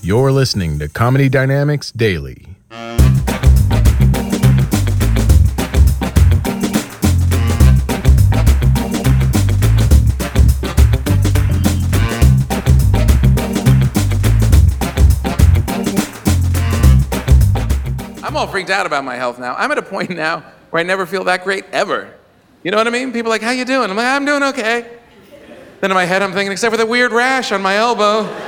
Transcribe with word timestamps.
You're 0.00 0.30
listening 0.30 0.78
to 0.78 0.88
Comedy 0.88 1.28
Dynamics 1.28 1.90
Daily. 1.90 2.46
I'm 18.22 18.36
all 18.36 18.46
freaked 18.46 18.70
out 18.70 18.86
about 18.86 19.04
my 19.04 19.16
health 19.16 19.38
now. 19.38 19.54
I'm 19.56 19.70
at 19.72 19.78
a 19.78 19.82
point 19.82 20.10
now 20.10 20.44
where 20.70 20.80
I 20.80 20.84
never 20.84 21.06
feel 21.06 21.24
that 21.24 21.42
great 21.42 21.64
ever. 21.72 22.14
You 22.62 22.70
know 22.70 22.76
what 22.76 22.86
I 22.86 22.90
mean? 22.90 23.12
People 23.12 23.30
are 23.32 23.34
like, 23.34 23.42
how 23.42 23.50
you 23.50 23.64
doing? 23.64 23.90
I'm 23.90 23.96
like, 23.96 24.06
I'm 24.06 24.24
doing 24.24 24.42
okay. 24.44 24.98
Then 25.80 25.90
in 25.90 25.94
my 25.94 26.04
head 26.04 26.22
I'm 26.22 26.32
thinking, 26.32 26.52
except 26.52 26.72
for 26.72 26.76
the 26.76 26.86
weird 26.86 27.12
rash 27.12 27.50
on 27.52 27.60
my 27.62 27.76
elbow. 27.76 28.47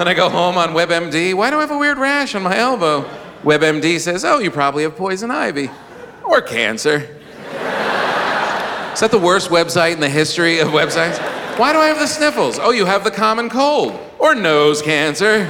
Then 0.00 0.08
I 0.08 0.14
go 0.14 0.30
home 0.30 0.56
on 0.56 0.70
WebMD. 0.70 1.34
Why 1.34 1.50
do 1.50 1.58
I 1.58 1.60
have 1.60 1.70
a 1.70 1.76
weird 1.76 1.98
rash 1.98 2.34
on 2.34 2.42
my 2.42 2.56
elbow? 2.56 3.02
WebMD 3.42 4.00
says, 4.00 4.24
oh, 4.24 4.38
you 4.38 4.50
probably 4.50 4.84
have 4.84 4.96
poison 4.96 5.30
ivy 5.30 5.68
or 6.24 6.40
cancer. 6.40 7.06
Is 8.94 9.00
that 9.00 9.10
the 9.10 9.18
worst 9.18 9.50
website 9.50 9.92
in 9.92 10.00
the 10.00 10.08
history 10.08 10.58
of 10.58 10.68
websites? 10.68 11.18
Why 11.58 11.74
do 11.74 11.80
I 11.80 11.88
have 11.88 11.98
the 11.98 12.06
sniffles? 12.06 12.58
Oh, 12.58 12.70
you 12.70 12.86
have 12.86 13.04
the 13.04 13.10
common 13.10 13.50
cold 13.50 13.92
or 14.18 14.34
nose 14.34 14.80
cancer. 14.80 15.44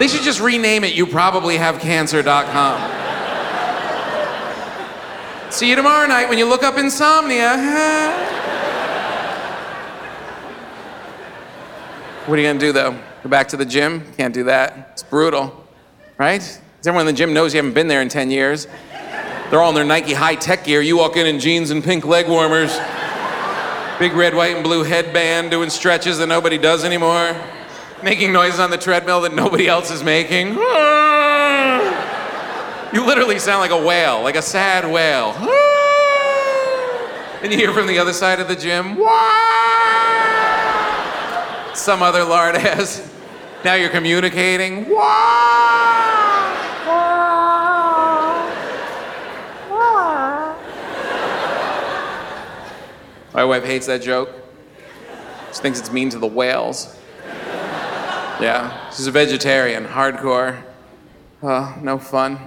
They 0.00 0.08
should 0.08 0.22
just 0.22 0.40
rename 0.40 0.82
it 0.82 0.92
you 0.92 1.06
probably 1.06 1.58
have 1.58 1.78
cancer.com. 1.78 2.90
See 5.52 5.70
you 5.70 5.76
tomorrow 5.76 6.08
night 6.08 6.28
when 6.28 6.36
you 6.36 6.48
look 6.48 6.64
up 6.64 6.78
insomnia. 6.78 8.41
What 12.26 12.38
are 12.38 12.42
you 12.42 12.48
gonna 12.48 12.58
do 12.58 12.72
though? 12.72 12.98
Go 13.22 13.28
back 13.28 13.48
to 13.48 13.56
the 13.56 13.64
gym? 13.64 14.04
Can't 14.16 14.34
do 14.34 14.44
that. 14.44 14.90
It's 14.92 15.02
brutal, 15.02 15.66
right? 16.18 16.60
Everyone 16.80 17.06
in 17.08 17.14
the 17.14 17.18
gym 17.18 17.32
knows 17.32 17.54
you 17.54 17.58
haven't 17.58 17.74
been 17.74 17.88
there 17.88 18.02
in 18.02 18.08
10 18.08 18.30
years. 18.30 18.66
They're 19.50 19.60
all 19.60 19.68
in 19.68 19.74
their 19.74 19.84
Nike 19.84 20.14
high 20.14 20.34
tech 20.34 20.64
gear. 20.64 20.80
You 20.80 20.96
walk 20.96 21.16
in 21.16 21.26
in 21.26 21.38
jeans 21.38 21.70
and 21.70 21.84
pink 21.84 22.04
leg 22.04 22.28
warmers, 22.28 22.76
big 23.98 24.14
red, 24.14 24.34
white, 24.34 24.54
and 24.54 24.64
blue 24.64 24.82
headband, 24.82 25.50
doing 25.50 25.70
stretches 25.70 26.18
that 26.18 26.26
nobody 26.26 26.58
does 26.58 26.84
anymore 26.84 27.36
making 28.02 28.32
noises 28.32 28.60
on 28.60 28.70
the 28.70 28.78
treadmill 28.78 29.20
that 29.22 29.34
nobody 29.34 29.68
else 29.68 29.90
is 29.90 30.02
making. 30.02 30.48
You 32.92 33.06
literally 33.06 33.38
sound 33.38 33.60
like 33.60 33.70
a 33.70 33.82
whale, 33.82 34.22
like 34.22 34.36
a 34.36 34.42
sad 34.42 34.90
whale. 34.90 35.32
And 37.42 37.50
you 37.52 37.58
hear 37.58 37.72
from 37.72 37.86
the 37.86 37.98
other 37.98 38.12
side 38.12 38.40
of 38.40 38.48
the 38.48 38.56
gym, 38.56 38.96
some 41.74 42.02
other 42.02 42.24
lard 42.24 42.56
has. 42.68 43.10
Now 43.64 43.74
you're 43.74 43.90
communicating. 43.90 44.88
My 53.34 53.44
wife 53.44 53.64
hates 53.64 53.86
that 53.86 54.02
joke. 54.02 54.28
She 55.52 55.60
thinks 55.60 55.78
it's 55.80 55.90
mean 55.90 56.10
to 56.10 56.18
the 56.18 56.26
whales. 56.26 56.98
Yeah, 58.40 58.90
she's 58.90 59.06
a 59.06 59.10
vegetarian, 59.10 59.84
hardcore. 59.84 60.62
Oh, 61.42 61.76
no 61.80 61.98
fun. 61.98 62.38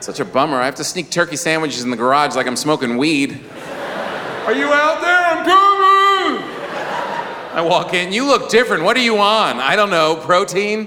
Such 0.00 0.20
a 0.20 0.24
bummer. 0.24 0.58
I 0.58 0.66
have 0.66 0.76
to 0.76 0.84
sneak 0.84 1.10
turkey 1.10 1.36
sandwiches 1.36 1.82
in 1.82 1.90
the 1.90 1.96
garage 1.96 2.36
like 2.36 2.46
I'm 2.46 2.56
smoking 2.56 2.96
weed. 2.96 3.40
Are 4.46 4.52
you 4.52 4.66
out 4.66 5.00
there? 5.00 5.17
I 7.58 7.60
walk 7.60 7.92
in, 7.92 8.12
you 8.12 8.24
look 8.24 8.50
different. 8.50 8.84
What 8.84 8.96
are 8.96 9.02
you 9.02 9.18
on? 9.18 9.58
I 9.58 9.74
don't 9.74 9.90
know, 9.90 10.14
protein? 10.14 10.84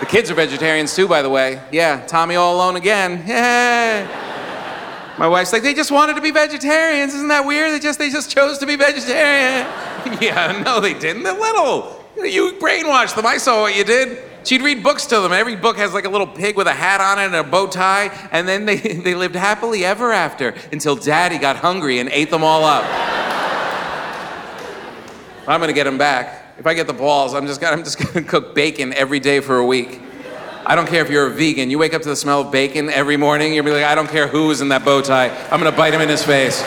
the 0.00 0.06
kids 0.06 0.30
are 0.30 0.34
vegetarians 0.34 0.94
too, 0.94 1.08
by 1.08 1.22
the 1.22 1.30
way. 1.30 1.62
Yeah, 1.72 2.04
Tommy 2.04 2.34
all 2.34 2.56
alone 2.56 2.76
again. 2.76 3.24
Yeah. 3.26 5.14
My 5.18 5.26
wife's 5.26 5.50
like, 5.54 5.62
they 5.62 5.72
just 5.72 5.90
wanted 5.90 6.16
to 6.16 6.20
be 6.20 6.30
vegetarians. 6.30 7.14
Isn't 7.14 7.28
that 7.28 7.46
weird? 7.46 7.70
They 7.70 7.78
just 7.78 7.98
they 7.98 8.10
just 8.10 8.30
chose 8.30 8.58
to 8.58 8.66
be 8.66 8.76
vegetarian. 8.76 9.66
yeah, 10.20 10.62
no, 10.62 10.78
they 10.78 10.92
didn't. 10.92 11.22
They're 11.22 11.32
little. 11.32 12.04
You 12.18 12.52
brainwashed 12.60 13.16
them. 13.16 13.24
I 13.24 13.38
saw 13.38 13.62
what 13.62 13.74
you 13.74 13.84
did. 13.84 14.18
She'd 14.44 14.60
read 14.60 14.82
books 14.82 15.06
to 15.06 15.20
them. 15.20 15.32
Every 15.32 15.56
book 15.56 15.78
has 15.78 15.94
like 15.94 16.04
a 16.04 16.08
little 16.10 16.26
pig 16.26 16.56
with 16.56 16.66
a 16.66 16.74
hat 16.74 17.00
on 17.00 17.18
it 17.18 17.26
and 17.26 17.34
a 17.34 17.42
bow 17.42 17.66
tie, 17.66 18.10
and 18.30 18.46
then 18.46 18.66
they, 18.66 18.76
they 19.04 19.14
lived 19.14 19.34
happily 19.34 19.84
ever 19.84 20.12
after 20.12 20.54
until 20.70 20.96
daddy 20.96 21.38
got 21.38 21.56
hungry 21.56 21.98
and 21.98 22.10
ate 22.10 22.30
them 22.30 22.44
all 22.44 22.64
up. 22.64 22.84
I'm 25.48 25.60
gonna 25.60 25.72
get 25.72 25.84
them 25.84 25.98
back. 25.98 26.42
If 26.58 26.66
I 26.66 26.74
get 26.74 26.86
the 26.86 26.92
balls, 26.92 27.34
I'm 27.34 27.46
just 27.46 27.60
gonna, 27.60 27.76
I'm 27.76 27.84
just 27.84 27.98
gonna 27.98 28.24
cook 28.24 28.54
bacon 28.54 28.92
every 28.92 29.20
day 29.20 29.40
for 29.40 29.56
a 29.56 29.66
week. 29.66 30.00
I 30.66 30.74
don't 30.74 30.86
care 30.88 31.02
if 31.02 31.10
you're 31.10 31.26
a 31.26 31.30
vegan. 31.30 31.70
You 31.70 31.78
wake 31.78 31.92
up 31.92 32.02
to 32.02 32.08
the 32.08 32.16
smell 32.16 32.42
of 32.42 32.52
bacon 32.52 32.88
every 32.88 33.16
morning, 33.16 33.54
you'll 33.54 33.64
be 33.64 33.70
like, 33.70 33.84
I 33.84 33.94
don't 33.94 34.08
care 34.08 34.28
who's 34.28 34.60
in 34.60 34.68
that 34.68 34.84
bow 34.84 35.02
tie. 35.02 35.28
I'm 35.50 35.58
gonna 35.58 35.72
bite 35.72 35.94
him 35.94 36.00
in 36.00 36.08
his 36.08 36.24
face. 36.24 36.62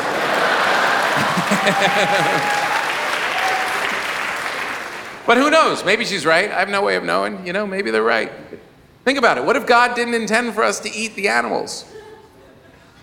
but 5.28 5.38
who 5.38 5.52
knows? 5.52 5.84
Maybe 5.84 6.06
she's 6.06 6.26
right. 6.26 6.50
I 6.50 6.60
have 6.60 6.70
no 6.70 6.82
way 6.82 6.96
of 6.96 7.04
knowing. 7.04 7.46
You 7.46 7.52
know, 7.52 7.68
maybe 7.68 7.92
they're 7.92 8.02
right. 8.02 8.32
Think 9.04 9.20
about 9.20 9.38
it. 9.38 9.44
What 9.44 9.58
if 9.58 9.68
God 9.68 9.94
didn't 9.96 10.14
intend 10.14 10.54
for 10.54 10.64
us 10.64 10.80
to 10.80 10.90
eat 10.90 11.16
the 11.16 11.28
animals? 11.28 11.86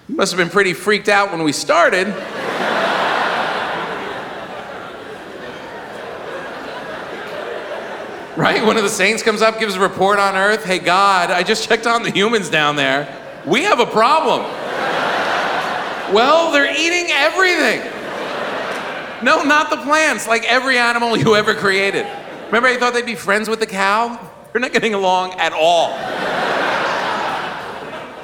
Must 0.08 0.32
have 0.32 0.38
been 0.38 0.50
pretty 0.50 0.72
freaked 0.72 1.08
out 1.08 1.30
when 1.30 1.44
we 1.44 1.52
started. 1.52 2.08
right? 8.36 8.64
One 8.64 8.76
of 8.76 8.82
the 8.82 8.88
saints 8.88 9.22
comes 9.22 9.40
up, 9.42 9.60
gives 9.60 9.76
a 9.76 9.80
report 9.80 10.18
on 10.18 10.34
earth. 10.34 10.64
Hey, 10.64 10.78
God, 10.78 11.30
I 11.30 11.42
just 11.42 11.68
checked 11.68 11.86
on 11.86 12.02
the 12.02 12.10
humans 12.10 12.50
down 12.50 12.76
there. 12.76 13.06
We 13.46 13.62
have 13.64 13.80
a 13.80 13.86
problem. 13.86 14.42
well, 16.12 16.52
they're 16.52 16.70
eating 16.70 17.10
everything. 17.12 17.93
No, 19.24 19.42
not 19.42 19.70
the 19.70 19.78
plants, 19.78 20.28
like 20.28 20.44
every 20.44 20.76
animal 20.76 21.16
you 21.16 21.34
ever 21.34 21.54
created. 21.54 22.06
Remember, 22.46 22.68
I 22.68 22.76
thought 22.76 22.92
they'd 22.92 23.06
be 23.06 23.14
friends 23.14 23.48
with 23.48 23.58
the 23.58 23.66
cow? 23.66 24.20
They're 24.52 24.60
not 24.60 24.74
getting 24.74 24.92
along 24.92 25.32
at 25.40 25.54
all. 25.54 25.96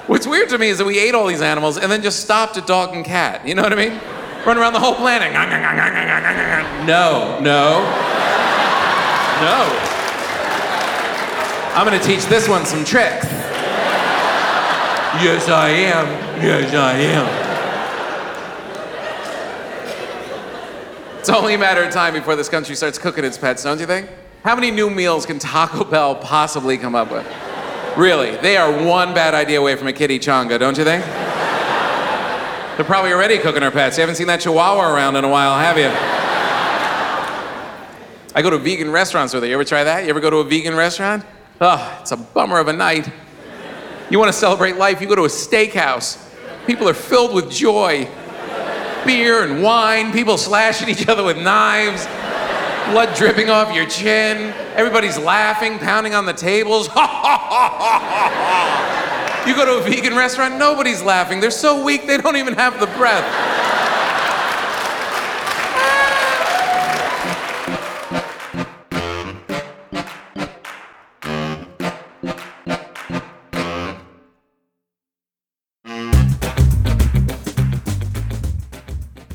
What's 0.07 0.27
weird 0.27 0.51
to 0.51 0.59
me 0.59 0.69
is 0.69 0.77
that 0.77 0.85
we 0.85 0.99
ate 0.99 1.15
all 1.15 1.27
these 1.27 1.41
animals 1.41 1.79
and 1.79 1.91
then 1.91 2.03
just 2.03 2.21
stopped 2.21 2.59
at 2.59 2.67
dog 2.67 2.95
and 2.95 3.03
cat. 3.03 3.49
You 3.49 3.55
know 3.55 3.63
what 3.63 3.73
I 3.73 3.77
mean? 3.77 3.99
Run 4.45 4.59
around 4.59 4.75
the 4.75 4.81
whole 4.81 4.95
planet. 4.95 5.33
No, 6.87 7.41
no, 7.41 7.81
no. 9.41 9.87
I'm 11.75 11.87
gonna 11.87 11.99
teach 12.03 12.27
this 12.27 12.47
one 12.47 12.67
some 12.67 12.85
tricks. 12.85 13.25
Yes, 15.25 15.49
I 15.49 15.71
am. 15.71 16.07
Yes, 16.43 16.75
I 16.75 16.93
am. 16.93 17.50
It's 21.21 21.29
only 21.29 21.53
a 21.53 21.59
matter 21.59 21.83
of 21.83 21.93
time 21.93 22.15
before 22.15 22.35
this 22.35 22.49
country 22.49 22.75
starts 22.75 22.97
cooking 22.97 23.27
its 23.27 23.37
pets, 23.37 23.63
don't 23.63 23.79
you 23.79 23.85
think? 23.85 24.09
How 24.43 24.55
many 24.55 24.71
new 24.71 24.89
meals 24.89 25.27
can 25.27 25.39
Taco 25.39 25.85
Bell 25.85 26.15
possibly 26.15 26.79
come 26.79 26.95
up 26.95 27.13
with? 27.13 27.27
Really, 27.95 28.39
they 28.39 28.57
are 28.57 28.73
one 28.87 29.13
bad 29.13 29.35
idea 29.35 29.61
away 29.61 29.77
from 29.77 29.87
a 29.87 29.93
kitty 29.93 30.19
chonga, 30.19 30.59
don't 30.59 30.79
you 30.79 30.85
think? 30.85 31.05
They're 31.05 32.87
probably 32.87 33.13
already 33.13 33.37
cooking 33.37 33.63
our 33.63 33.71
pets. 33.71 33.99
You 33.99 34.01
haven't 34.01 34.15
seen 34.15 34.29
that 34.29 34.41
chihuahua 34.41 34.95
around 34.95 35.17
in 35.17 35.25
a 35.25 35.29
while, 35.29 35.59
have 35.59 35.77
you? 35.77 35.91
I 38.35 38.41
go 38.41 38.49
to 38.49 38.57
vegan 38.57 38.91
restaurants 38.91 39.35
with 39.35 39.43
her. 39.43 39.49
You 39.49 39.57
ever 39.57 39.65
try 39.65 39.85
that? 39.85 40.05
You 40.05 40.09
ever 40.09 40.21
go 40.21 40.31
to 40.31 40.39
a 40.39 40.45
vegan 40.45 40.75
restaurant? 40.75 41.23
Oh, 41.61 41.99
it's 42.01 42.13
a 42.13 42.17
bummer 42.17 42.59
of 42.59 42.69
a 42.69 42.73
night. 42.73 43.13
You 44.09 44.19
want 44.19 44.33
to 44.33 44.39
celebrate 44.39 44.77
life, 44.77 45.03
you 45.03 45.07
go 45.07 45.17
to 45.17 45.25
a 45.25 45.29
steakhouse. 45.29 46.17
People 46.67 46.89
are 46.89 46.95
filled 46.95 47.35
with 47.35 47.51
joy. 47.51 48.09
Beer 49.07 49.45
and 49.45 49.63
wine, 49.63 50.13
people 50.13 50.37
slashing 50.39 50.89
each 50.89 51.09
other 51.09 51.23
with 51.25 51.37
knives. 51.39 52.07
blood 52.93 53.15
dripping 53.17 53.51
off 53.51 53.75
your 53.75 53.87
chin. 53.87 54.53
Everybody's 54.75 55.19
laughing, 55.19 55.79
pounding 55.79 56.15
on 56.15 56.27
the 56.27 56.33
tables. 56.33 56.89
you 59.47 59.55
go 59.55 59.65
to 59.65 59.79
a 59.79 59.83
vegan 59.83 60.17
restaurant, 60.17 60.59
nobody's 60.59 61.03
laughing. 61.03 61.41
They're 61.41 61.51
so 61.51 61.85
weak, 61.85 62.07
they 62.07 62.17
don't 62.17 62.37
even 62.37 62.55
have 62.55 62.81
the 62.81 62.87
breath. 62.87 63.25